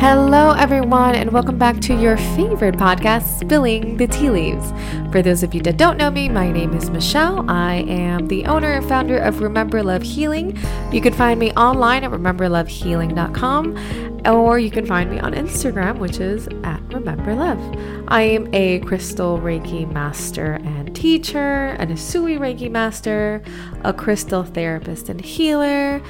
[0.00, 4.72] Hello, everyone, and welcome back to your favorite podcast, Spilling the Tea Leaves.
[5.10, 7.44] For those of you that don't know me, my name is Michelle.
[7.50, 10.56] I am the owner and founder of Remember Love Healing.
[10.92, 16.20] You can find me online at rememberlovehealing.com, or you can find me on Instagram, which
[16.20, 17.58] is at Remember Love.
[18.06, 23.42] I am a crystal Reiki master and teacher, an Usui Reiki master,
[23.82, 26.00] a crystal therapist and healer.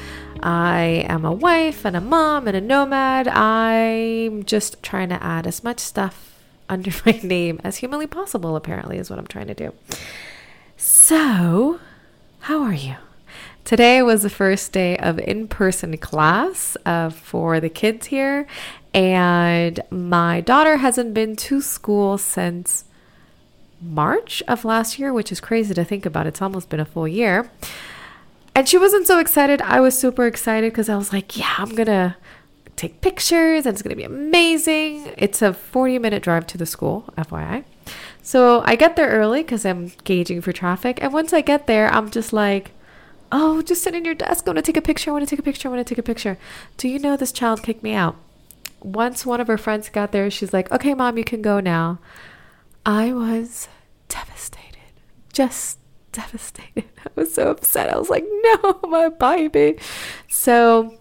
[0.42, 3.28] I am a wife and a mom and a nomad.
[3.28, 6.38] I'm just trying to add as much stuff
[6.68, 9.72] under my name as humanly possible, apparently, is what I'm trying to do.
[10.76, 11.80] So,
[12.40, 12.96] how are you?
[13.64, 18.46] Today was the first day of in person class uh, for the kids here,
[18.94, 22.84] and my daughter hasn't been to school since
[23.80, 26.26] March of last year, which is crazy to think about.
[26.26, 27.50] It's almost been a full year.
[28.58, 29.62] And she wasn't so excited.
[29.62, 32.16] I was super excited because I was like, yeah, I'm going to
[32.74, 35.12] take pictures and it's going to be amazing.
[35.16, 37.62] It's a 40 minute drive to the school, FYI.
[38.20, 41.00] So I get there early because I'm gauging for traffic.
[41.00, 42.72] And once I get there, I'm just like,
[43.30, 44.48] oh, just sit in your desk.
[44.48, 45.10] I want to take a picture.
[45.10, 45.68] I want to take a picture.
[45.68, 46.36] I want to take a picture.
[46.78, 48.16] Do you know this child kicked me out?
[48.82, 52.00] Once one of her friends got there, she's like, okay, mom, you can go now.
[52.84, 53.68] I was
[54.08, 54.90] devastated.
[55.32, 55.78] Just
[56.18, 56.84] devastated.
[57.06, 57.90] I was so upset.
[57.90, 59.78] I was like, no, my baby.
[60.28, 60.98] So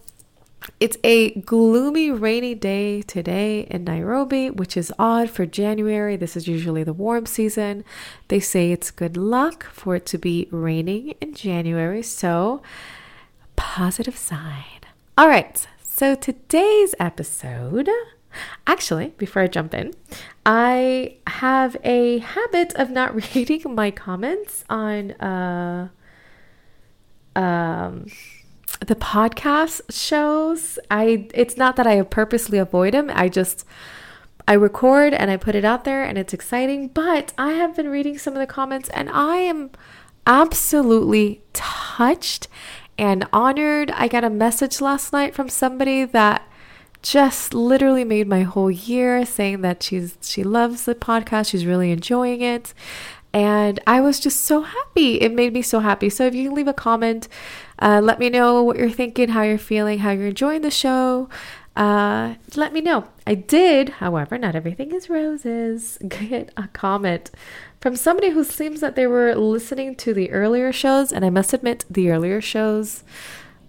[0.79, 6.15] it's a gloomy, rainy day today in Nairobi, which is odd for January.
[6.15, 7.83] This is usually the warm season.
[8.27, 12.03] They say it's good luck for it to be raining in January.
[12.03, 12.61] So,
[13.55, 14.81] positive sign.
[15.17, 15.65] All right.
[15.81, 17.89] So, today's episode
[18.65, 19.93] Actually, before I jump in,
[20.45, 25.89] I have a habit of not reading my comments on uh,
[27.35, 28.07] um,
[28.79, 30.79] the podcast shows.
[30.89, 33.09] I it's not that I purposely avoid them.
[33.13, 33.65] I just
[34.47, 37.89] I record and I put it out there and it's exciting, but I have been
[37.89, 39.71] reading some of the comments and I am
[40.25, 42.47] absolutely touched
[42.97, 43.91] and honored.
[43.91, 46.46] I got a message last night from somebody that
[47.07, 51.49] just literally made my whole year saying that she's she loves the podcast.
[51.49, 52.73] She's really enjoying it.
[53.33, 55.21] And i was just so happy.
[55.21, 56.09] It made me so happy.
[56.09, 57.29] So if you can leave a comment
[57.79, 61.29] uh, let me know what you're thinking how you're feeling how you're enjoying the show.
[61.77, 63.07] Uh, let me know.
[63.25, 67.31] I did however not everything is roses get a comment
[67.79, 71.53] from somebody who seems that they were listening to the earlier shows and i must
[71.53, 73.03] admit the earlier shows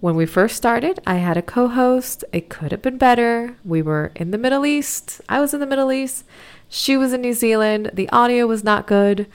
[0.01, 2.25] when we first started, I had a co host.
[2.33, 3.57] It could have been better.
[3.65, 5.21] We were in the Middle East.
[5.29, 6.25] I was in the Middle East.
[6.69, 7.91] She was in New Zealand.
[7.95, 9.27] The audio was not good.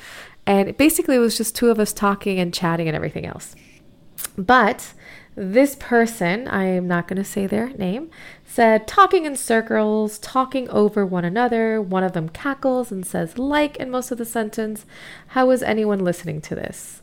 [0.46, 3.56] And basically, it was just two of us talking and chatting and everything else.
[4.38, 4.94] But
[5.36, 8.10] this person, I am not going to say their name,
[8.46, 11.82] said talking in circles, talking over one another.
[11.82, 14.86] One of them cackles and says like in most of the sentence.
[15.28, 17.02] How is anyone listening to this?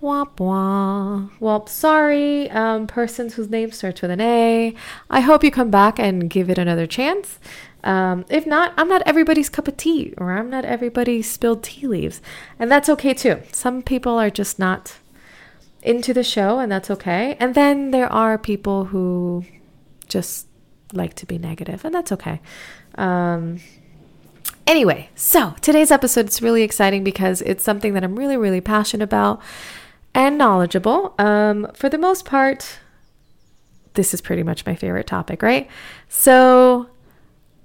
[0.00, 1.28] Blah.
[1.40, 4.74] Well, sorry, um, persons whose name starts with an A.
[5.08, 7.38] I hope you come back and give it another chance.
[7.82, 11.86] Um, if not, I'm not everybody's cup of tea, or I'm not everybody's spilled tea
[11.86, 12.20] leaves.
[12.58, 13.42] And that's okay too.
[13.52, 14.96] Some people are just not
[15.82, 17.36] into the show, and that's okay.
[17.40, 19.44] And then there are people who
[20.08, 20.46] just
[20.92, 22.40] like to be negative, and that's okay.
[22.96, 23.60] Um,
[24.66, 29.04] anyway, so today's episode is really exciting because it's something that I'm really, really passionate
[29.04, 29.40] about
[30.16, 31.14] and knowledgeable.
[31.18, 32.80] Um, for the most part,
[33.94, 35.68] this is pretty much my favorite topic, right?
[36.08, 36.88] So,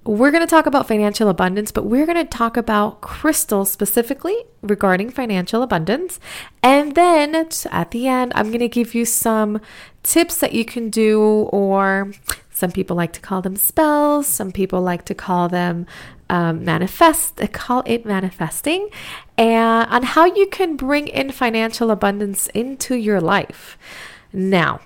[0.03, 4.35] we're going to talk about financial abundance, but we're going to talk about crystals specifically
[4.63, 6.19] regarding financial abundance.
[6.63, 9.61] And then at the end, I'm going to give you some
[10.01, 12.11] tips that you can do, or
[12.51, 15.85] some people like to call them spells, some people like to call them
[16.31, 18.89] um, manifest, call it manifesting,
[19.37, 23.77] and on how you can bring in financial abundance into your life.
[24.31, 24.79] Now,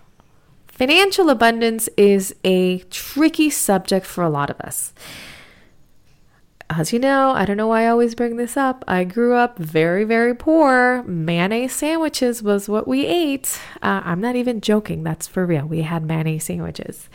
[0.68, 4.92] financial abundance is a tricky subject for a lot of us.
[6.68, 8.84] As you know, I don't know why I always bring this up.
[8.88, 11.04] I grew up very, very poor.
[11.04, 13.60] Mayonnaise sandwiches was what we ate.
[13.84, 15.04] Uh, I'm not even joking.
[15.04, 15.68] That's for real.
[15.68, 17.08] We had mayonnaise sandwiches.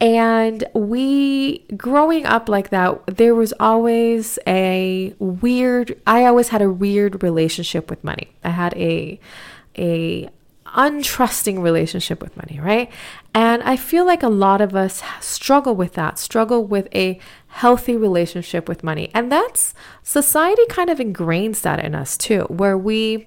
[0.00, 6.70] And we, growing up like that, there was always a weird, I always had a
[6.70, 8.32] weird relationship with money.
[8.42, 9.20] I had a,
[9.76, 10.30] a,
[10.74, 12.90] untrusting relationship with money, right?
[13.34, 17.18] And I feel like a lot of us struggle with that, struggle with a
[17.48, 19.10] healthy relationship with money.
[19.14, 23.26] And that's society kind of ingrains that in us too, where we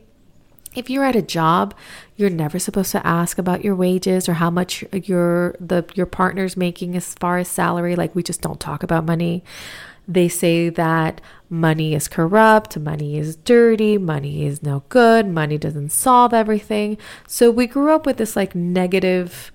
[0.75, 1.73] if you're at a job,
[2.15, 6.57] you're never supposed to ask about your wages or how much your the your partner's
[6.57, 7.95] making as far as salary.
[7.95, 9.43] Like we just don't talk about money.
[10.07, 15.91] They say that money is corrupt, money is dirty, money is no good, money doesn't
[15.91, 16.97] solve everything.
[17.25, 19.51] So we grew up with this like negative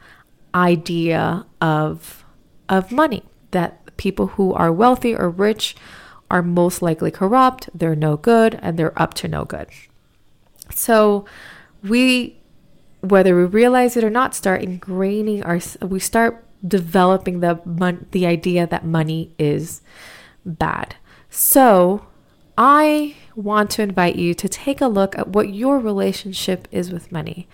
[0.54, 2.24] idea of
[2.68, 5.76] of money that people who are wealthy or rich
[6.30, 9.68] are most likely corrupt, they're no good, and they're up to no good.
[10.70, 11.24] So
[11.82, 12.36] we,
[13.00, 18.26] whether we realize it or not, start ingraining our, we start developing the mon- the
[18.26, 19.80] idea that money is
[20.44, 20.96] bad.
[21.30, 22.06] So
[22.56, 27.12] I want to invite you to take a look at what your relationship is with
[27.12, 27.46] money.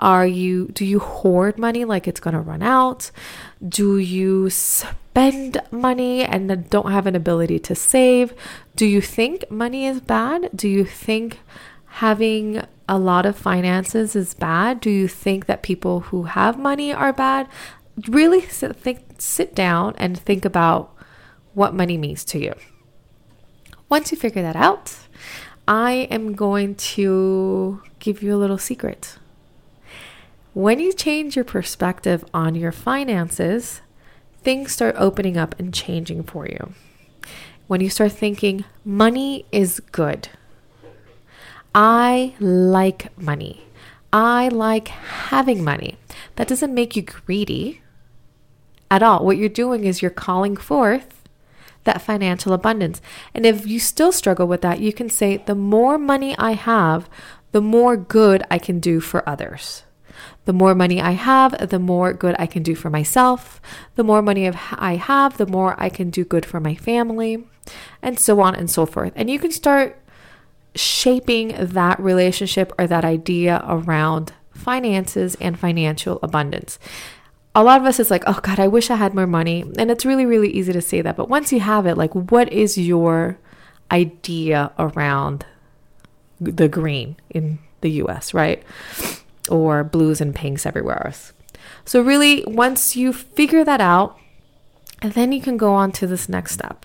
[0.00, 3.10] Are you do you hoard money like it's going to run out?
[3.66, 8.32] Do you spend money and don't have an ability to save?
[8.76, 10.50] Do you think money is bad?
[10.54, 11.40] Do you think
[11.96, 14.80] having a lot of finances is bad?
[14.80, 17.48] Do you think that people who have money are bad?
[18.06, 20.94] Really sit, think, sit down and think about
[21.54, 22.52] what money means to you.
[23.88, 24.94] Once you figure that out,
[25.66, 29.16] I am going to give you a little secret.
[30.52, 33.80] When you change your perspective on your finances,
[34.42, 36.74] things start opening up and changing for you.
[37.68, 40.28] When you start thinking, money is good,
[41.78, 43.66] I like money.
[44.10, 45.98] I like having money.
[46.36, 47.82] That doesn't make you greedy
[48.90, 49.22] at all.
[49.22, 51.22] What you're doing is you're calling forth
[51.84, 53.02] that financial abundance.
[53.34, 57.10] And if you still struggle with that, you can say, the more money I have,
[57.52, 59.82] the more good I can do for others.
[60.46, 63.60] The more money I have, the more good I can do for myself.
[63.96, 67.44] The more money I have, the more I can do good for my family,
[68.00, 69.12] and so on and so forth.
[69.14, 70.00] And you can start
[70.76, 76.78] shaping that relationship or that idea around finances and financial abundance.
[77.54, 79.64] A lot of us is like, oh God, I wish I had more money.
[79.78, 81.16] And it's really, really easy to say that.
[81.16, 83.38] But once you have it, like, what is your
[83.90, 85.46] idea around
[86.40, 88.62] the green in the US, right?
[89.48, 91.32] Or blues and pinks everywhere else.
[91.84, 94.18] So, really, once you figure that out,
[95.02, 96.84] then you can go on to this next step.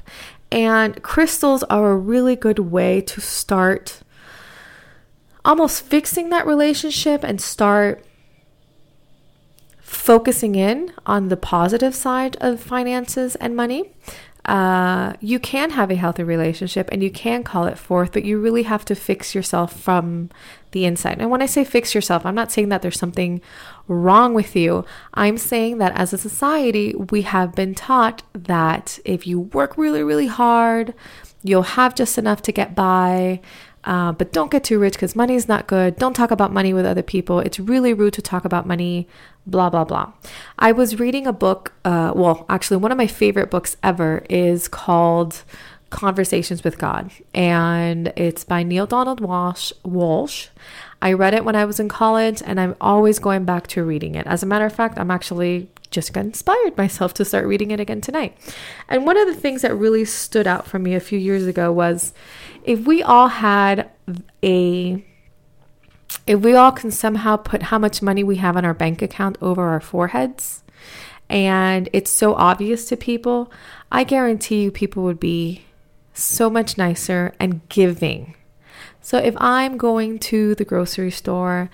[0.52, 4.02] And crystals are a really good way to start
[5.46, 8.04] almost fixing that relationship and start
[9.80, 13.92] focusing in on the positive side of finances and money.
[14.46, 18.40] Uh, you can have a healthy relationship and you can call it forth, but you
[18.40, 20.30] really have to fix yourself from
[20.72, 21.18] the inside.
[21.20, 23.42] And when I say fix yourself, I'm not saying that there's something
[23.88, 24.84] wrong with you.
[25.14, 30.02] I'm saying that as a society, we have been taught that if you work really,
[30.02, 30.96] really hard,
[31.44, 33.42] you'll have just enough to get by.
[33.84, 35.96] Uh, but don't get too rich because money is not good.
[35.98, 37.40] Don't talk about money with other people.
[37.40, 39.08] It's really rude to talk about money,
[39.48, 40.14] blah, blah, blah.
[40.60, 41.74] I was reading a book.
[41.84, 45.44] Uh, well, actually, one of my favorite books ever is called
[45.90, 49.74] Conversations with God, and it's by Neale Donald Walsch.
[49.84, 50.48] Walsch.
[51.02, 54.16] I read it when I was in college, and I'm always going back to reading
[54.16, 54.28] it.
[54.28, 58.02] As a matter of fact, I'm actually just inspired myself to start reading it again
[58.02, 58.38] tonight.
[58.88, 61.72] And one of the things that really stood out for me a few years ago
[61.72, 62.14] was
[62.64, 63.90] if we all had
[64.44, 65.04] a
[66.28, 69.38] if we all can somehow put how much money we have on our bank account
[69.42, 70.64] over our foreheads
[71.30, 73.50] and it's so obvious to people,
[73.92, 75.64] I guarantee you people would be
[76.14, 78.36] so much nicer and giving.
[79.02, 81.70] So if I'm going to the grocery store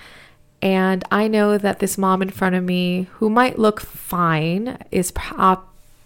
[0.61, 5.11] and I know that this mom in front of me, who might look fine, is
[5.15, 5.57] uh,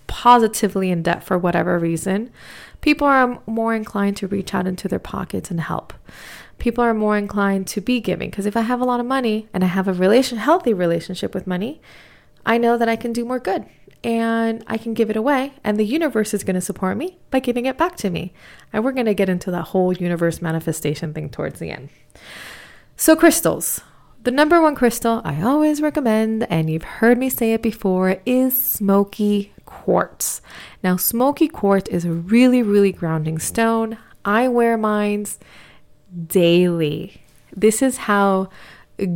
[0.08, 2.32] positively in debt for whatever reason,
[2.82, 5.94] people are more inclined to reach out into their pockets and help.
[6.58, 9.48] People are more inclined to be giving because if I have a lot of money
[9.54, 11.82] and I have a relation healthy relationship with money,
[12.46, 13.66] I know that I can do more good
[14.04, 17.40] and I can give it away, and the universe is going to support me by
[17.40, 18.34] giving it back to me.
[18.74, 21.90] And we're going to get into that whole universe manifestation thing towards the end.
[22.98, 23.82] So, crystals.
[24.24, 28.60] The number one crystal I always recommend, and you've heard me say it before, is
[28.60, 30.42] smoky quartz.
[30.84, 33.98] Now, smoky quartz is a really, really grounding stone.
[34.26, 35.40] I wear mines
[36.28, 37.22] daily.
[37.56, 38.50] This is how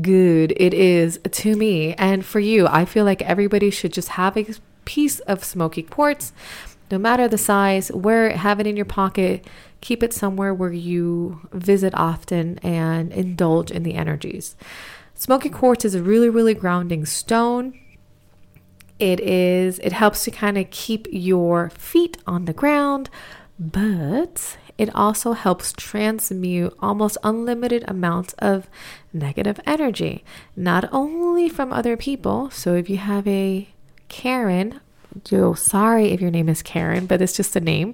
[0.02, 2.68] good it is to me and for you.
[2.68, 4.48] I feel like everybody should just have a
[4.86, 6.32] piece of smoky quartz,
[6.90, 9.46] no matter the size, wear it, have it in your pocket,
[9.82, 14.56] keep it somewhere where you visit often and indulge in the energies.
[15.16, 17.80] Smoky quartz is a really, really grounding stone.
[19.00, 23.10] It is, it helps to kind of keep your feet on the ground,
[23.60, 28.70] but it also helps transmute almost unlimited amounts of
[29.14, 30.24] negative energy,
[30.56, 32.50] not only from other people.
[32.52, 33.70] So if you have a
[34.08, 34.80] Karen,
[35.30, 37.94] yo, sorry if your name is Karen, but it's just a name.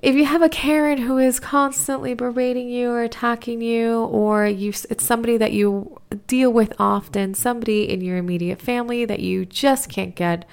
[0.00, 4.70] If you have a Karen who is constantly berating you or attacking you, or you,
[4.90, 9.88] it's somebody that you deal with often, somebody in your immediate family that you just
[9.88, 10.48] can't get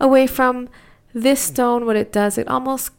[0.00, 0.68] away from,
[1.14, 2.92] this stone, what it does, it almost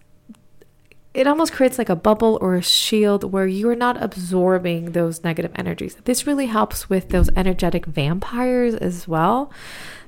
[1.12, 5.52] it almost creates like a bubble or a shield where you're not absorbing those negative
[5.56, 5.96] energies.
[6.06, 9.52] This really helps with those energetic vampires as well.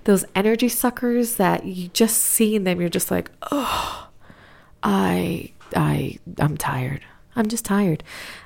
[0.03, 4.09] Those energy suckers that you just seeing them, you're just like, oh,
[4.83, 7.01] I, I, I'm tired.
[7.35, 8.03] I'm just tired.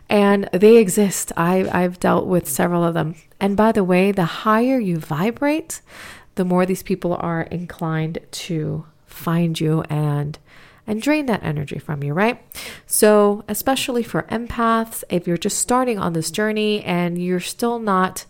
[0.09, 1.31] And they exist.
[1.35, 3.15] I, I've dealt with several of them.
[3.39, 5.81] And by the way, the higher you vibrate,
[6.35, 10.37] the more these people are inclined to find you and
[10.87, 12.39] and drain that energy from you, right?
[12.85, 18.25] So, especially for empaths, if you're just starting on this journey and you're still not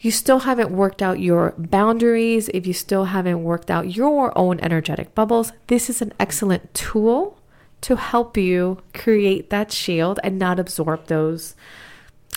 [0.00, 4.58] you still haven't worked out your boundaries, if you still haven't worked out your own
[4.58, 7.38] energetic bubbles, this is an excellent tool
[7.82, 11.54] to help you create that shield and not absorb those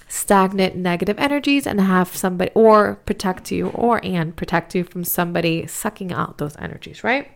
[0.08, 5.66] stagnant negative energies and have somebody or protect you or and protect you from somebody
[5.68, 7.32] sucking out those energies, right?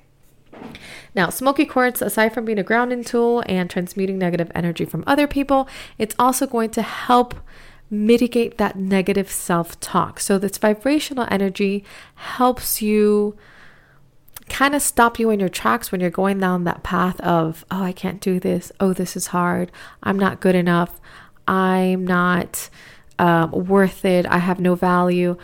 [1.16, 5.28] Now, smoky quartz, aside from being a grounding tool and transmuting negative energy from other
[5.28, 7.36] people, it's also going to help
[7.90, 10.20] mitigate that negative self talk.
[10.20, 11.84] So, this vibrational energy
[12.16, 13.38] helps you
[14.50, 17.84] kind of stop you in your tracks when you're going down that path of, oh,
[17.84, 18.72] I can't do this.
[18.80, 19.72] Oh, this is hard.
[20.04, 21.00] I'm not good enough.
[21.48, 22.70] I'm not
[23.18, 24.26] um, worth it.
[24.28, 25.38] I have no value.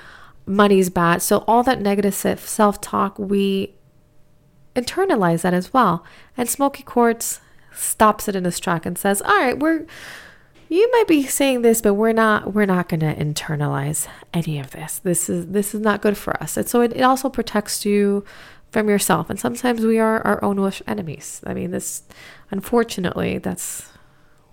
[0.45, 1.21] Money's bad.
[1.21, 3.75] So, all that negative self talk, we
[4.75, 6.05] internalize that as well.
[6.37, 7.41] And Smoky Quartz
[7.73, 9.85] stops it in its track and says, "All right, we're
[10.67, 14.71] you might be saying this, but we're not we're not going to internalize any of
[14.71, 14.99] this.
[14.99, 18.23] This is this is not good for us." And so it, it also protects you
[18.75, 19.29] from yourself.
[19.29, 21.41] And sometimes we are our own worst enemies.
[21.45, 22.03] I mean, this
[22.51, 23.89] unfortunately, that's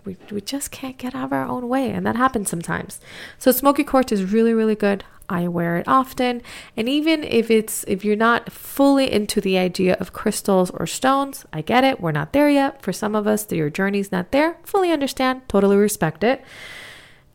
[0.04, 3.00] we, we just can't get out of our own way and that happens sometimes.
[3.36, 5.02] So smoky quartz is really really good.
[5.28, 6.40] I wear it often.
[6.76, 11.44] And even if it's if you're not fully into the idea of crystals or stones
[11.52, 12.00] i get it.
[12.00, 12.80] We're not there yet.
[12.80, 14.56] For some of us your journey's not there.
[14.62, 15.48] Fully understand.
[15.48, 16.44] Totally respect it.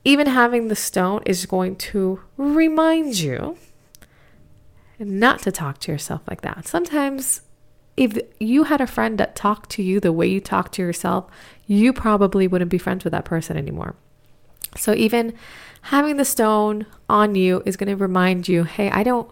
[0.06, 3.58] Even having the stone is going to remind you
[5.00, 7.42] not to talk to yourself like that sometimes
[7.98, 11.26] if you had a friend that talked to you the way you talk to yourself,
[11.66, 13.96] you probably wouldn't be friends with that person anymore.
[14.78, 15.34] So even
[15.82, 19.30] having the stone on you is going to remind you, "Hey, I don't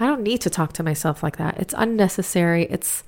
[0.00, 1.58] I don't need to talk to myself like that.
[1.58, 2.66] It's unnecessary.
[2.70, 3.04] It's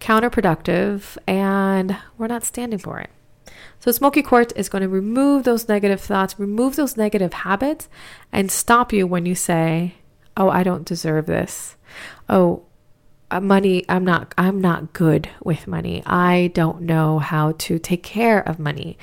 [0.00, 3.10] counterproductive and we're not standing for it."
[3.80, 7.88] So smoky quartz is going to remove those negative thoughts, remove those negative habits
[8.32, 9.94] and stop you when you say,
[10.38, 11.76] "Oh, I don't deserve this."
[12.28, 12.62] Oh,
[13.30, 16.02] uh, money i'm not i'm not good with money.
[16.06, 18.96] I don't know how to take care of money.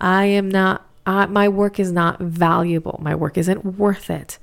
[0.00, 2.98] I am not uh, my work is not valuable.
[3.02, 4.38] My work isn't worth it.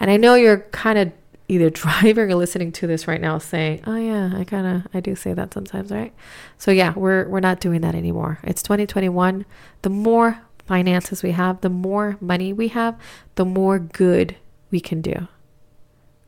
[0.00, 1.12] And i know you're kind of
[1.48, 5.00] either driving or listening to this right now saying oh yeah i kind of i
[5.00, 6.12] do say that sometimes right?
[6.58, 8.38] So yeah we're we're not doing that anymore.
[8.42, 9.46] It's 2021
[9.82, 12.98] the more finances we have the more money we have
[13.34, 14.36] the more good
[14.70, 15.28] we can do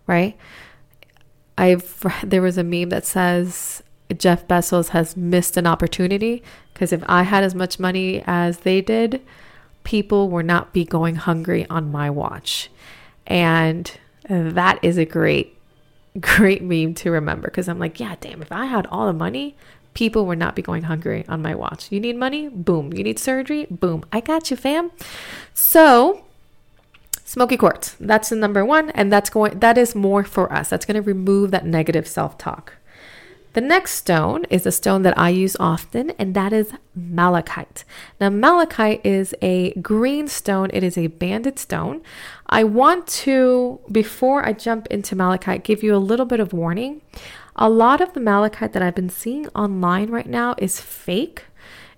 [0.07, 0.37] right
[1.59, 3.83] I've there was a meme that says
[4.17, 8.81] Jeff Bezos has missed an opportunity because if I had as much money as they
[8.81, 9.23] did,
[9.85, 12.71] people would not be going hungry on my watch.
[13.27, 13.91] And
[14.29, 15.57] that is a great,
[16.21, 19.57] great meme to remember because I'm like, yeah, damn, if I had all the money,
[19.95, 21.91] people would not be going hungry on my watch.
[21.91, 22.49] You need money?
[22.49, 22.93] Boom.
[22.93, 23.67] You need surgery?
[23.71, 24.05] Boom.
[24.13, 24.91] I got you, fam.
[25.55, 26.25] So
[27.37, 27.95] Smoky quartz.
[28.01, 30.71] That's the number one, and that's going that is more for us.
[30.71, 32.73] That's going to remove that negative self-talk.
[33.53, 37.85] The next stone is a stone that I use often, and that is malachite.
[38.19, 42.01] Now, malachite is a green stone, it is a banded stone.
[42.47, 47.03] I want to, before I jump into malachite, give you a little bit of warning.
[47.55, 51.45] A lot of the malachite that I've been seeing online right now is fake.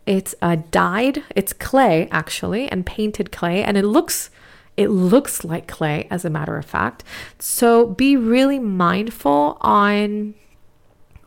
[0.04, 4.30] It's uh, dyed, it's clay actually, and painted clay, and it looks
[4.78, 7.02] it looks like clay, as a matter of fact.
[7.38, 10.34] So be really mindful on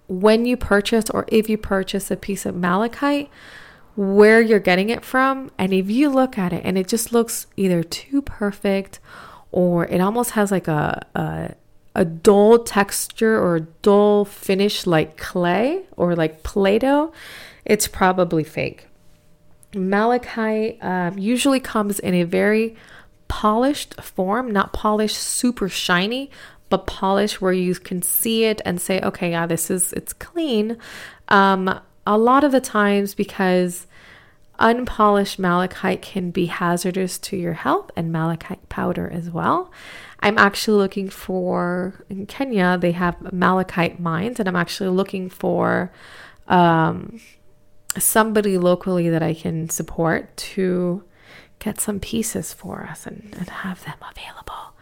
[0.08, 3.29] when you purchase or if you purchase a piece of malachite,
[3.98, 5.51] where you're getting it from.
[5.58, 9.00] And if you look at it and it just looks either too perfect
[9.51, 11.55] or it almost has like a, a
[11.93, 17.12] a dull texture or dull finish like clay or like Play Doh,
[17.65, 18.88] it's probably fake.
[19.75, 22.75] malachite um, usually comes in a very
[23.32, 26.30] polished form, not polished super shiny,
[26.68, 30.78] but polished where you can see it and say, okay, yeah, this is it's clean.
[31.30, 33.88] Um, a lot of the times because
[34.60, 39.72] unpolished malachite can be hazardous to your health and malachite powder as well.
[40.20, 45.90] I'm actually looking for in Kenya, they have malachite mines, and I'm actually looking for
[46.50, 47.22] um,
[47.98, 51.06] somebody locally that I can support to
[51.62, 54.74] get some pieces for us and, and have them available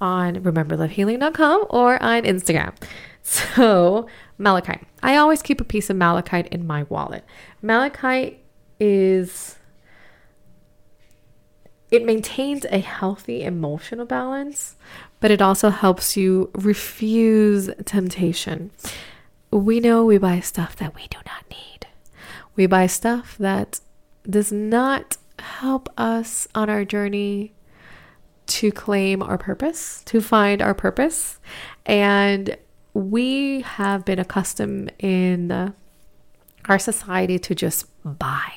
[0.00, 2.74] on rememberlovehealing.com or on Instagram.
[3.24, 4.82] So, malachite.
[5.00, 7.24] I always keep a piece of malachite in my wallet.
[7.62, 8.40] Malachite
[8.80, 9.60] is
[11.92, 14.74] it maintains a healthy emotional balance,
[15.20, 18.72] but it also helps you refuse temptation.
[19.52, 21.86] We know we buy stuff that we do not need.
[22.56, 23.78] We buy stuff that
[24.28, 27.52] does not help us on our journey
[28.46, 31.38] to claim our purpose, to find our purpose.
[31.86, 32.56] And
[32.94, 35.74] we have been accustomed in
[36.68, 38.52] our society to just buy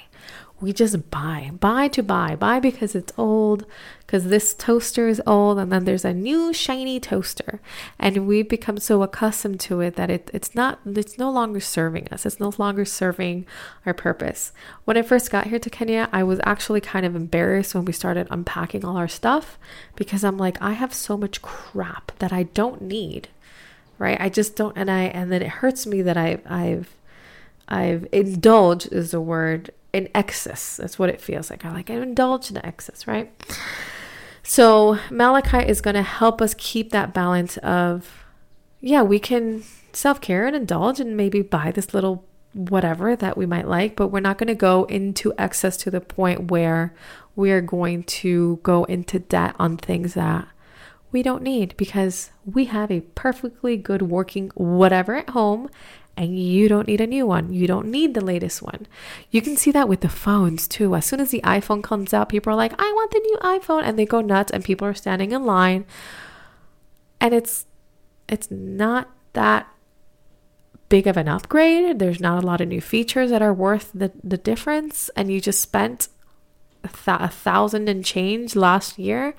[0.62, 3.66] we just buy, buy to buy, buy because it's old,
[4.00, 7.60] because this toaster is old, and then there's a new shiny toaster,
[8.00, 12.08] and we've become so accustomed to it that it, it's not, it's no longer serving
[12.10, 12.26] us.
[12.26, 13.46] It's no longer serving
[13.86, 14.54] our purpose.
[14.86, 17.92] When I first got here to Kenya, I was actually kind of embarrassed when we
[17.92, 19.60] started unpacking all our stuff
[19.98, 23.28] because I'm like, I have so much crap that I don't need,
[24.00, 24.20] right?
[24.22, 26.96] I just don't, and I, and then it hurts me that I, I've,
[27.68, 30.78] I've indulged is a word in excess.
[30.78, 31.64] That's what it feels like.
[31.64, 33.32] I like I indulge in excess, right?
[34.44, 38.26] So malachite is going to help us keep that balance of,
[38.82, 43.46] yeah, we can self care and indulge and maybe buy this little whatever that we
[43.46, 46.94] might like, but we're not going to go into excess to the point where
[47.36, 50.48] we are going to go into debt on things that
[51.12, 55.70] we don't need because we have a perfectly good working whatever at home
[56.18, 57.52] and you don't need a new one.
[57.52, 58.88] You don't need the latest one.
[59.32, 60.96] You can see that with the phones too.
[60.96, 63.84] As soon as the iPhone comes out, people are like, I want the new iPhone,
[63.84, 65.86] and they go nuts, and people are standing in line.
[67.20, 67.66] And it's
[68.28, 69.68] it's not that
[70.90, 72.00] big of an upgrade.
[72.00, 75.42] There's not a lot of new features that are worth the, the difference, and you
[75.42, 76.08] just spent
[76.84, 79.36] a, th- a thousand and change last year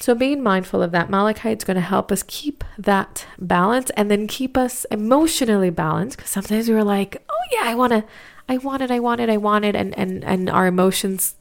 [0.00, 4.08] so, being mindful of that, malachite is going to help us keep that balance and
[4.08, 6.18] then keep us emotionally balanced.
[6.18, 8.04] Because sometimes we're like, oh, yeah, I want to.
[8.50, 11.34] I want it, I want it, I want it, and, and, and our emotions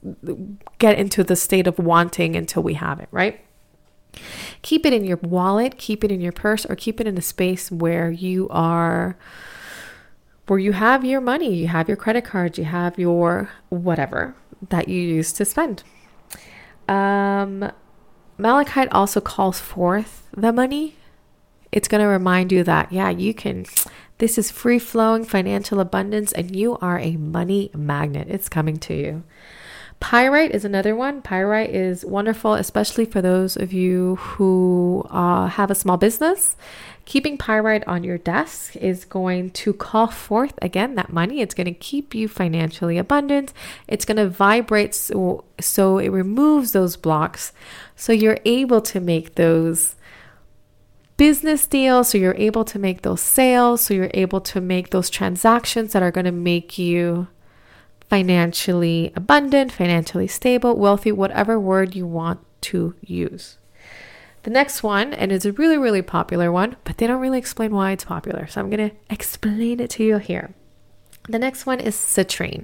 [0.78, 3.40] get into the state of wanting until we have it, right?
[4.62, 7.22] Keep it in your wallet, keep it in your purse, or keep it in a
[7.22, 9.18] space where you are,
[10.48, 14.36] where you have your money, you have your credit cards, you have your whatever
[14.68, 15.84] that you use to spend.
[16.90, 17.72] Um,
[18.38, 20.96] Malachite also calls forth the money.
[21.72, 23.66] It's going to remind you that, yeah, you can,
[24.20, 28.28] this is free flowing financial abundance and you are a money magnet.
[28.30, 29.24] It's coming to you.
[30.00, 31.24] Pyrite is another one.
[31.24, 36.56] Pyrite is wonderful, especially for those of you who uh, have a small business.
[37.08, 41.40] Keeping pyrite on your desk is going to call forth again that money.
[41.40, 43.54] It's going to keep you financially abundant.
[43.88, 47.54] It's going to vibrate so, so it removes those blocks.
[47.96, 49.96] So you're able to make those
[51.16, 52.10] business deals.
[52.10, 53.84] So you're able to make those sales.
[53.84, 57.30] So you're able to make those transactions that are going to make you
[58.10, 63.58] financially abundant, financially stable, wealthy, whatever word you want to use.
[64.48, 67.74] The next one, and it's a really, really popular one, but they don't really explain
[67.76, 68.48] why it's popular.
[68.48, 70.54] So I'm going to explain it to you here.
[71.28, 72.64] The next one is citrine.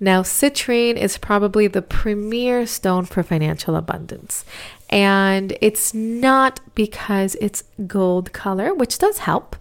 [0.00, 4.46] Now, citrine is probably the premier stone for financial abundance.
[4.88, 9.54] And it's not because it's gold color, which does help,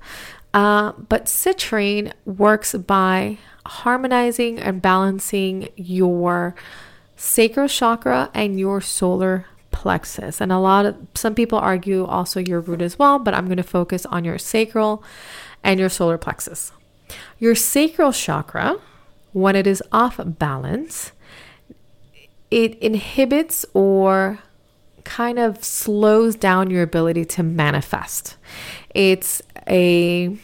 [0.54, 6.56] uh, but citrine works by harmonizing and balancing your
[7.18, 9.48] sacral chakra and your solar
[9.82, 10.40] plexus.
[10.40, 13.58] And a lot of some people argue also your root as well, but I'm going
[13.58, 15.04] to focus on your sacral
[15.64, 16.72] and your solar plexus.
[17.40, 18.78] Your sacral chakra,
[19.34, 21.14] when it is off balance,
[22.52, 24.38] it inhibits or
[25.04, 28.38] kind of slows down your ability to manifest.
[28.94, 30.38] It's a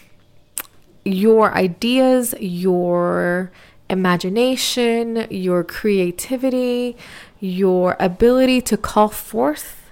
[1.05, 3.51] your ideas, your
[3.89, 6.97] imagination, your creativity,
[7.39, 9.89] your ability to call forth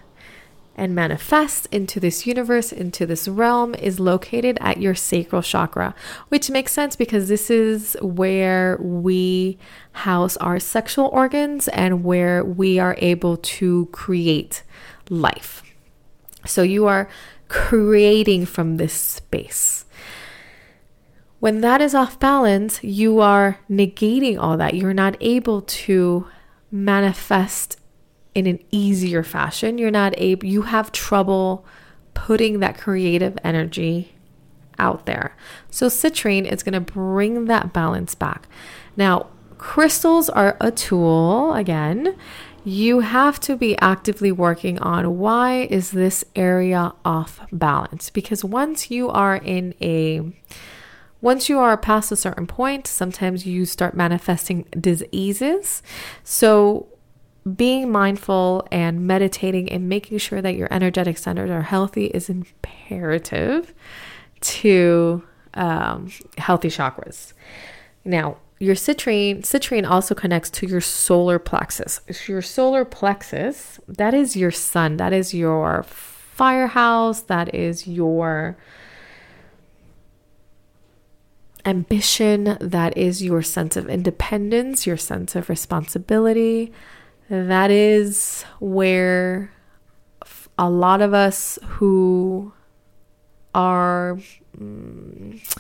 [0.78, 5.96] and manifest into this universe, into this realm, is located at your sacral chakra,
[6.28, 9.58] which makes sense because this is where we
[9.94, 14.64] house our sexual organs and where we are able to create
[15.10, 15.64] life.
[16.46, 17.08] So you are
[17.48, 19.85] creating from this space.
[21.40, 24.74] When that is off balance, you are negating all that.
[24.74, 26.28] You're not able to
[26.72, 27.80] manifest
[28.34, 29.78] in an easier fashion.
[29.78, 31.66] You're not able, you have trouble
[32.14, 34.16] putting that creative energy
[34.80, 35.36] out there.
[35.70, 38.48] So, citrine is going to bring that balance back.
[38.98, 42.16] Now, crystals are a tool again.
[42.64, 48.10] You have to be actively working on why is this area off balance?
[48.10, 50.34] Because once you are in a
[51.26, 55.82] once you are past a certain point, sometimes you start manifesting diseases.
[56.24, 56.88] So,
[57.56, 63.74] being mindful and meditating and making sure that your energetic centers are healthy is imperative
[64.42, 65.24] to
[65.56, 67.34] um, healthy chakras.
[68.04, 72.02] Now, your citrine citrine also connects to your solar plexus.
[72.28, 78.58] Your solar plexus, that is your sun, that is your firehouse, that is your
[81.66, 86.72] ambition, that is your sense of independence, your sense of responsibility,
[87.30, 89.52] that is where
[90.58, 92.54] a lot of us who
[93.54, 94.20] are
[94.58, 95.60] mm,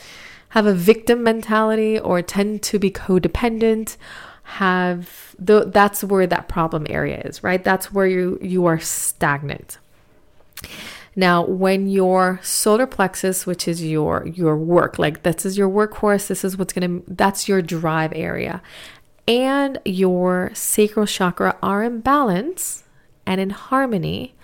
[0.50, 3.98] have a victim mentality or tend to be codependent
[4.44, 7.64] have that's where that problem area is right?
[7.64, 9.80] That's where you you are stagnant
[11.16, 16.28] now when your solar plexus which is your your work like this is your workhorse
[16.28, 18.62] this is what's going to that's your drive area.
[19.28, 22.84] And your sacral chakra are in balance
[23.26, 24.36] and in harmony,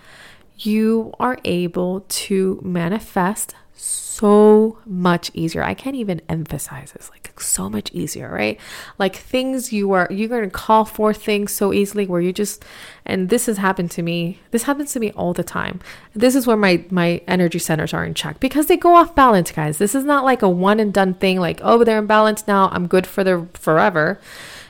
[0.58, 5.62] you are able to manifest so much easier.
[5.62, 7.10] I can't even emphasize this.
[7.10, 8.60] Like so much easier, right?
[8.98, 12.64] Like things you are you're going to call for things so easily where you just
[13.04, 14.38] and this has happened to me.
[14.52, 15.80] This happens to me all the time.
[16.14, 19.50] This is where my my energy centers are in check because they go off balance,
[19.50, 19.78] guys.
[19.78, 22.68] This is not like a one and done thing like, "Oh, they're in balance now.
[22.72, 24.20] I'm good for the forever."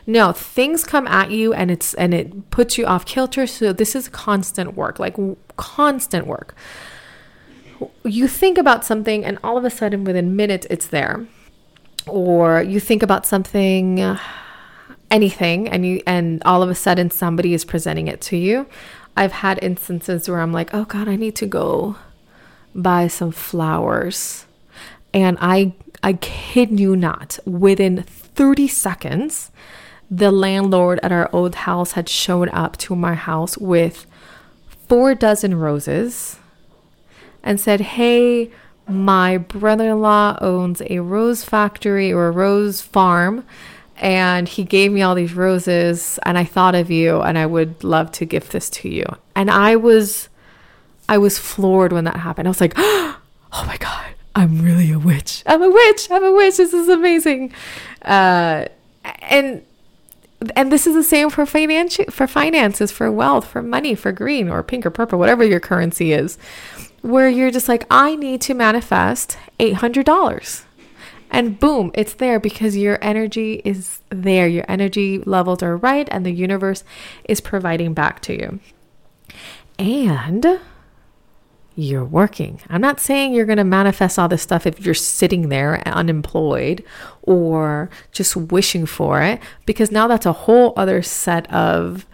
[0.06, 3.46] No, things come at you and it's and it puts you off kilter.
[3.46, 5.16] So this is constant work, like
[5.56, 6.54] constant work.
[8.04, 11.26] You think about something and all of a sudden within minutes it's there.
[12.06, 14.18] Or you think about something uh,
[15.10, 18.66] anything and you and all of a sudden somebody is presenting it to you.
[19.16, 21.96] I've had instances where I'm like, "Oh god, I need to go
[22.74, 24.46] buy some flowers."
[25.14, 29.50] And I I kid you not, within 30 seconds,
[30.10, 34.06] the landlord at our old house had shown up to my house with
[34.88, 36.38] four dozen roses
[37.42, 38.50] and said, Hey,
[38.88, 43.44] my brother in law owns a rose factory or a rose farm.
[43.96, 47.84] And he gave me all these roses, and I thought of you, and I would
[47.84, 49.04] love to gift this to you.
[49.36, 50.28] And I was,
[51.08, 52.48] I was floored when that happened.
[52.48, 53.20] I was like, oh
[53.52, 55.44] my God, I'm really a witch.
[55.46, 56.08] I'm a witch.
[56.10, 56.56] I'm a witch.
[56.56, 57.52] This is amazing.
[58.00, 58.66] Uh,
[59.20, 59.62] and
[60.56, 64.48] and this is the same for finance for finances for wealth for money for green
[64.48, 66.36] or pink or purple whatever your currency is
[67.02, 70.64] where you're just like i need to manifest $800
[71.30, 76.24] and boom it's there because your energy is there your energy levels are right and
[76.24, 76.84] the universe
[77.24, 78.60] is providing back to you
[79.78, 80.60] and
[81.74, 82.60] you're working.
[82.68, 86.84] I'm not saying you're going to manifest all this stuff if you're sitting there unemployed
[87.22, 92.06] or just wishing for it, because now that's a whole other set of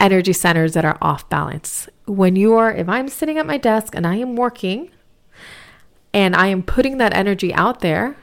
[0.00, 1.88] energy centers that are off balance.
[2.06, 4.90] When you are, if I'm sitting at my desk and I am working
[6.12, 8.16] and I am putting that energy out there,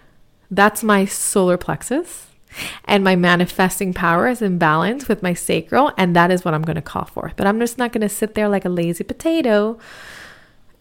[0.50, 2.28] that's my solar plexus.
[2.84, 6.64] And my manifesting power is in balance with my sacral, and that is what I'm
[6.64, 7.32] going to call for.
[7.38, 9.80] But I'm just not going to sit there like a lazy potato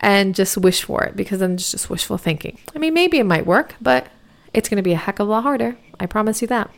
[0.00, 2.58] and just wish for it because then it's just wishful thinking.
[2.74, 4.08] I mean, maybe it might work, but
[4.52, 5.76] it's going to be a heck of a lot harder.
[6.00, 6.70] I promise you that.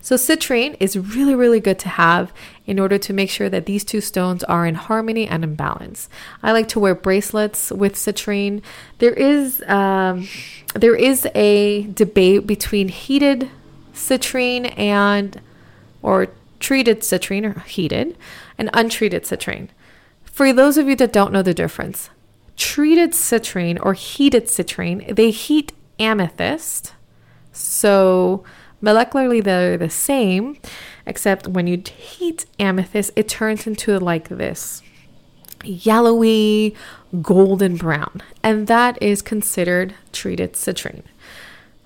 [0.00, 2.32] So, citrine is really, really good to have
[2.66, 6.08] in order to make sure that these two stones are in harmony and in balance.
[6.42, 8.62] I like to wear bracelets with citrine.
[8.98, 10.28] There is um,
[10.74, 13.50] there is a debate between heated
[13.92, 15.40] citrine and
[16.02, 16.28] or
[16.58, 18.16] treated citrine or heated
[18.58, 19.68] and untreated citrine.
[20.24, 22.10] For those of you that don't know the difference,
[22.56, 26.94] treated citrine or heated citrine, they heat amethyst.
[27.52, 28.44] So
[28.82, 30.56] molecularly they're the same,
[31.06, 34.82] except when you heat amethyst, it turns into like this.
[35.64, 36.74] yellowy
[37.22, 41.02] golden brown, and that is considered treated citrine.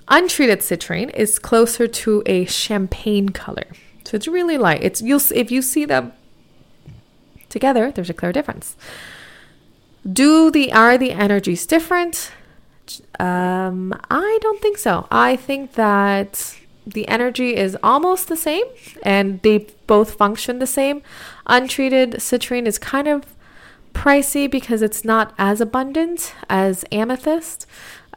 [0.09, 3.65] Untreated citrine is closer to a champagne color.
[4.05, 4.83] So it's really light.
[4.83, 6.13] It's you'll if you see them
[7.49, 8.77] together, there's a clear difference.
[10.11, 12.31] Do the are the energies different?
[13.19, 15.07] Um, I don't think so.
[15.11, 18.64] I think that the energy is almost the same
[19.03, 21.03] and they both function the same.
[21.47, 23.25] Untreated citrine is kind of
[23.94, 27.66] pricey because it's not as abundant as amethyst,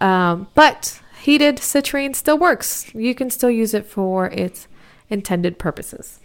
[0.02, 2.94] um, but heated citrine still works.
[2.94, 4.68] You can still use it for its
[5.10, 6.20] intended purposes.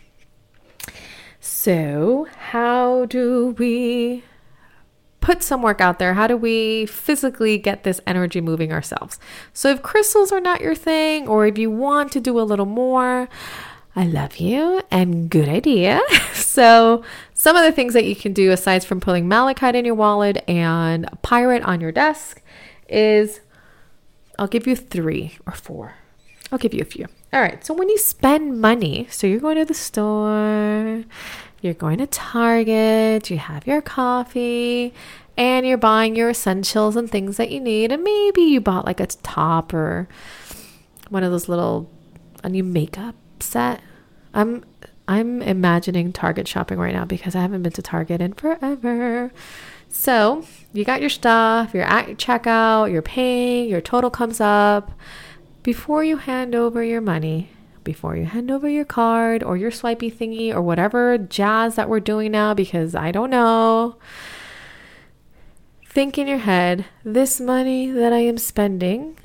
[1.40, 4.24] So, how do we
[5.22, 6.12] put some work out there?
[6.12, 9.18] How do we physically get this energy moving ourselves?
[9.54, 12.66] So, if crystals are not your thing, or if you want to do a little
[12.66, 13.28] more,
[13.96, 16.02] I love you and good idea.
[16.34, 19.94] so, some of the things that you can do aside from pulling malachite in your
[19.94, 22.42] wallet and pyrite on your desk
[22.88, 23.40] is
[24.38, 25.94] I'll give you three or four.
[26.50, 27.06] I'll give you a few.
[27.32, 27.64] All right.
[27.64, 31.04] So, when you spend money, so you're going to the store,
[31.62, 34.92] you're going to Target, you have your coffee,
[35.36, 37.92] and you're buying your essentials and things that you need.
[37.92, 40.08] And maybe you bought like a top or
[41.08, 41.88] one of those little
[42.42, 43.80] a new makeup set.
[44.34, 44.64] I'm
[45.08, 49.32] I'm imagining Target shopping right now because I haven't been to Target in forever.
[49.88, 54.90] So you got your stuff, you're at your checkout, you're paying, your total comes up.
[55.62, 57.50] Before you hand over your money,
[57.84, 62.00] before you hand over your card or your swipey thingy or whatever jazz that we're
[62.00, 63.96] doing now because I don't know.
[65.86, 69.18] Think in your head, this money that I am spending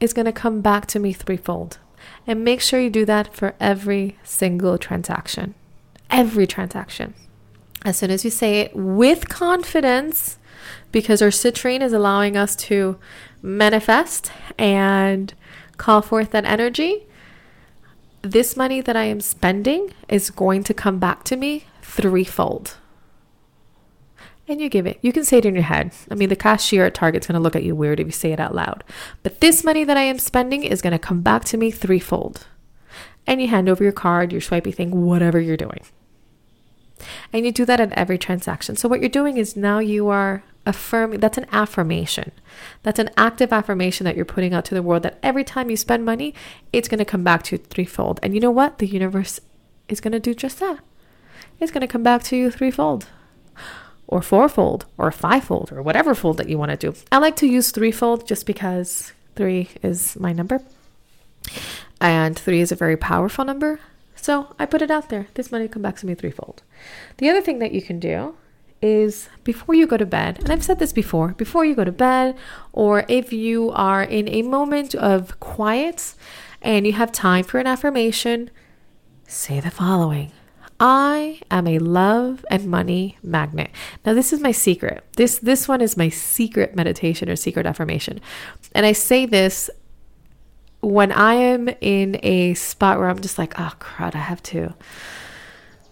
[0.00, 1.78] is going to come back to me threefold.
[2.26, 5.54] And make sure you do that for every single transaction.
[6.10, 7.14] Every transaction.
[7.84, 10.38] As soon as you say it with confidence,
[10.92, 12.98] because our citrine is allowing us to
[13.42, 15.32] manifest and
[15.76, 17.06] call forth that energy,
[18.22, 22.76] this money that I am spending is going to come back to me threefold.
[24.46, 24.98] And you give it.
[25.00, 25.92] You can say it in your head.
[26.10, 28.32] I mean, the cashier at Target's going to look at you weird if you say
[28.32, 28.82] it out loud.
[29.22, 32.46] But this money that I am spending is going to come back to me threefold.
[33.26, 35.82] And you hand over your card, your swipey thing, whatever you're doing.
[37.32, 38.74] And you do that at every transaction.
[38.74, 42.32] So what you're doing is now you are affirming that's an affirmation.
[42.82, 45.76] That's an active affirmation that you're putting out to the world that every time you
[45.76, 46.34] spend money,
[46.72, 48.20] it's going to come back to you threefold.
[48.22, 48.78] And you know what?
[48.78, 49.40] The universe
[49.88, 50.78] is going to do just that.
[51.58, 53.06] It's going to come back to you threefold
[54.06, 56.94] or fourfold or fivefold or whatever fold that you want to do.
[57.12, 60.60] I like to use threefold just because three is my number.
[62.00, 63.80] And three is a very powerful number.
[64.16, 65.28] So I put it out there.
[65.34, 66.62] This money come back to me threefold.
[67.18, 68.34] The other thing that you can do
[68.82, 71.92] is before you go to bed, and I've said this before, before you go to
[71.92, 72.36] bed,
[72.72, 76.14] or if you are in a moment of quiet
[76.62, 78.50] and you have time for an affirmation,
[79.26, 80.32] say the following.
[80.82, 83.70] I am a love and money magnet.
[84.06, 85.04] Now this is my secret.
[85.16, 88.20] This this one is my secret meditation or secret affirmation.
[88.74, 89.68] And I say this
[90.80, 94.74] when I am in a spot where I'm just like, oh crud, I have to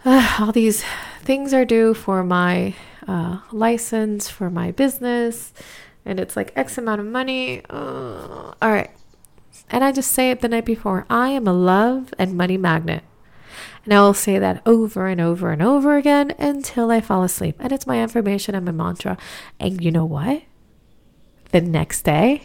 [0.06, 0.82] uh, all these
[1.28, 2.74] things are due for my
[3.06, 5.52] uh, license for my business,
[6.06, 7.60] and it's like X amount of money.
[7.68, 8.90] Uh, all right.
[9.68, 13.04] And I just say it the night before I am a love and money magnet.
[13.84, 17.56] And I will say that over and over and over again until I fall asleep.
[17.58, 19.18] And it's my affirmation and my mantra.
[19.60, 20.44] And you know what?
[21.50, 22.44] The next day,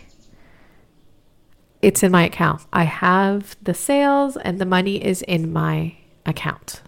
[1.81, 2.65] it's in my account.
[2.73, 6.81] I have the sales and the money is in my account.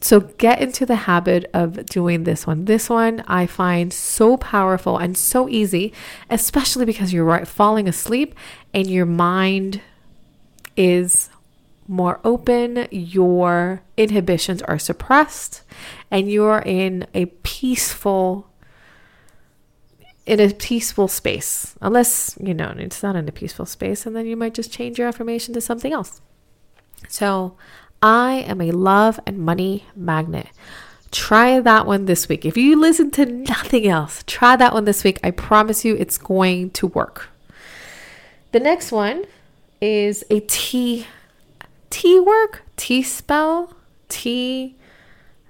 [0.00, 2.66] So get into the habit of doing this one.
[2.66, 5.92] This one I find so powerful and so easy,
[6.28, 8.34] especially because you're right falling asleep
[8.74, 9.80] and your mind
[10.76, 11.30] is
[11.88, 15.62] more open, your inhibitions are suppressed,
[16.10, 18.50] and you're in a peaceful
[20.26, 21.76] in a peaceful space.
[21.80, 24.98] Unless, you know, it's not in a peaceful space, and then you might just change
[24.98, 26.20] your affirmation to something else.
[27.08, 27.56] So
[28.02, 30.48] I am a love and money magnet.
[31.10, 32.44] Try that one this week.
[32.44, 35.18] If you listen to nothing else, try that one this week.
[35.24, 37.28] I promise you it's going to work.
[38.52, 39.24] The next one
[39.80, 41.06] is a T
[41.90, 43.74] T work, T spell,
[44.08, 44.74] T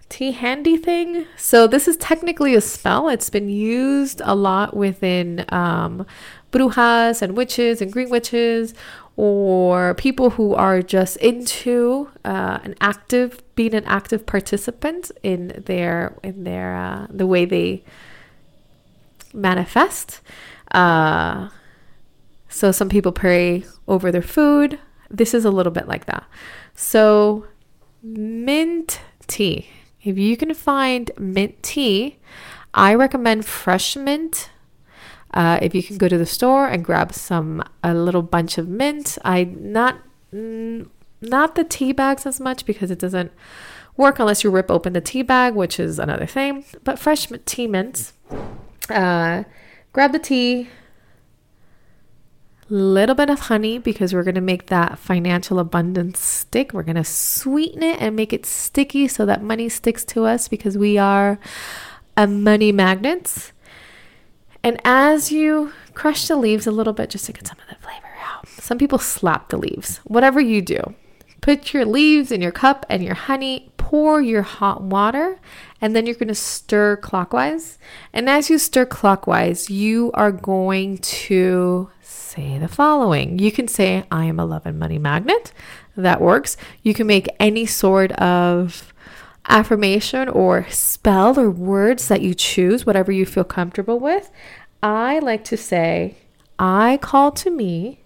[0.09, 1.27] T handy thing.
[1.37, 3.09] So this is technically a spell.
[3.09, 6.07] It's been used a lot within um,
[6.53, 8.73] brujas and witches and green witches,
[9.17, 16.19] or people who are just into uh, an active, being an active participant in their
[16.23, 17.83] in their uh, the way they
[19.33, 20.21] manifest.
[20.71, 21.49] Uh,
[22.49, 24.79] so some people pray over their food.
[25.11, 26.25] This is a little bit like that.
[26.75, 27.47] So
[28.03, 29.69] mint tea.
[30.03, 32.19] If you can find mint tea,
[32.75, 34.51] I recommend fresh mint.
[35.37, 38.67] Uh, if you can go to the store and grab some a little bunch of
[38.67, 39.99] mint, I not
[40.33, 40.89] mm,
[41.21, 43.31] not the tea bags as much because it doesn't
[43.99, 46.65] work unless you rip open the tea bag, which is another thing.
[46.85, 48.15] But fresh tea mints.
[48.89, 49.45] Uh,
[49.93, 50.69] grab the tea,
[52.71, 56.73] little bit of honey because we're going to make that financial abundance stick.
[56.73, 60.49] We're going to sweeten it and make it sticky so that money sticks to us
[60.49, 61.39] because we are
[62.17, 63.53] a money magnets.
[64.67, 67.81] And as you crush the leaves a little bit just to get some of the
[67.81, 69.99] flavor out, some people slap the leaves.
[69.99, 70.95] Whatever you do,
[71.41, 75.39] put your leaves in your cup and your honey, pour your hot water,
[75.81, 77.79] and then you're going to stir clockwise.
[78.13, 83.39] And as you stir clockwise, you are going to say the following.
[83.39, 85.53] You can say, I am a love and money magnet.
[85.97, 86.57] That works.
[86.83, 88.93] You can make any sort of
[89.49, 94.31] affirmation or spell or words that you choose, whatever you feel comfortable with.
[94.83, 96.17] I like to say,
[96.59, 98.01] I call to me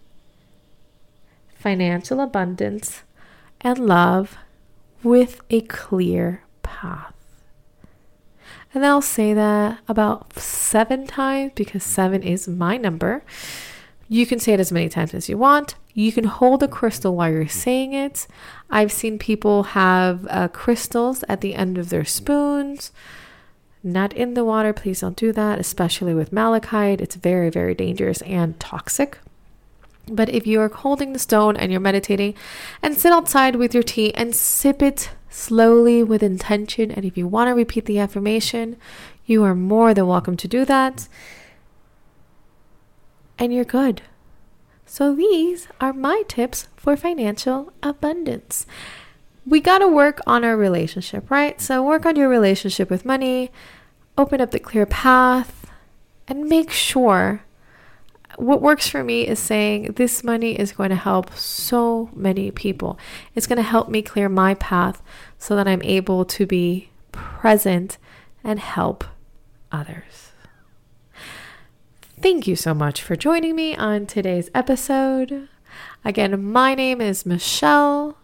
[1.55, 3.03] financial abundance
[3.61, 4.37] and love
[5.03, 7.15] with a clear path.
[8.73, 13.25] And I'll say that about seven times because seven is my number.
[14.09, 15.75] You can say it as many times as you want.
[16.01, 18.27] You can hold a crystal while you're saying it.
[18.71, 22.91] I've seen people have uh, crystals at the end of their spoons.
[23.83, 27.03] Not in the water, please don't do that, especially with malachite.
[27.03, 29.19] It's very, very dangerous and toxic.
[30.11, 32.35] But if you are holding the stone and you're meditating,
[32.81, 37.29] and sit outside with your tea and sip it slowly with intention, and if you
[37.29, 38.79] want to repeat the affirmation,
[39.27, 41.09] you are more than welcome to do that
[43.39, 44.01] and you're good.
[44.93, 48.67] So, these are my tips for financial abundance.
[49.47, 51.61] We got to work on our relationship, right?
[51.61, 53.53] So, work on your relationship with money,
[54.19, 55.71] open up the clear path,
[56.27, 57.45] and make sure
[58.37, 62.99] what works for me is saying this money is going to help so many people.
[63.37, 65.01] It's going to help me clear my path
[65.39, 67.97] so that I'm able to be present
[68.43, 69.05] and help
[69.71, 70.30] others.
[72.23, 75.49] Thank you so much for joining me on today's episode.
[76.05, 78.19] Again, my name is Michelle.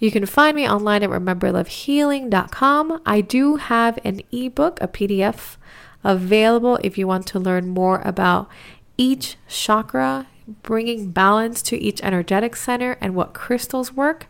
[0.00, 3.02] You can find me online at rememberlovehealing.com.
[3.06, 5.58] I do have an ebook, a PDF
[6.02, 8.48] available if you want to learn more about
[8.96, 10.26] each chakra,
[10.64, 14.26] bringing balance to each energetic center and what crystals work.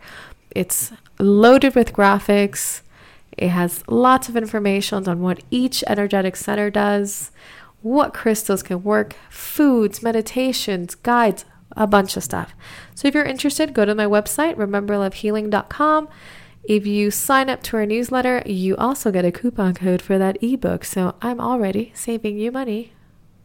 [0.51, 2.83] It's loaded with graphics.
[3.39, 7.31] It has lots of information on what each energetic center does
[7.83, 11.45] what crystals can work, foods, meditations, guides,
[11.77, 12.55] a bunch of stuff.
[12.95, 16.09] So if you're interested, go to my website, rememberlovehealing.com.
[16.65, 20.43] If you sign up to our newsletter, you also get a coupon code for that
[20.43, 20.85] ebook.
[20.85, 22.93] So I'm already saving you money.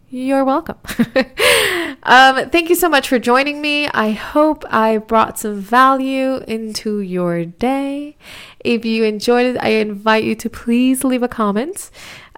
[0.10, 0.78] You're welcome.
[2.04, 3.88] um, thank you so much for joining me.
[3.88, 8.16] I hope I brought some value into your day.
[8.60, 11.90] If you enjoyed it, I invite you to please leave a comment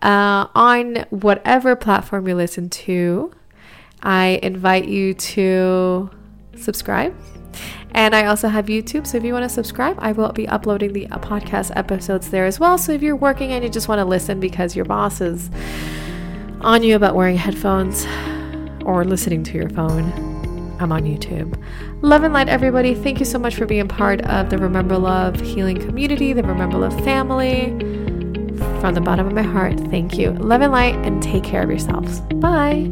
[0.01, 3.31] uh, on whatever platform you listen to.
[4.03, 6.09] I invite you to
[6.55, 7.15] subscribe.
[7.91, 9.07] And I also have YouTube.
[9.07, 12.59] So if you want to subscribe, I will be uploading the podcast episodes there as
[12.59, 12.77] well.
[12.77, 15.49] So if you're working and you just want to listen because your boss is
[16.61, 18.05] on you about wearing headphones
[18.85, 20.03] or listening to your phone,
[20.79, 21.59] I'm on YouTube.
[22.03, 22.93] Love and light, everybody.
[22.93, 26.77] Thank you so much for being part of the Remember Love healing community, the Remember
[26.77, 28.06] Love family.
[28.79, 30.31] From the bottom of my heart, thank you.
[30.33, 32.21] Love and light, and take care of yourselves.
[32.35, 32.87] Bye.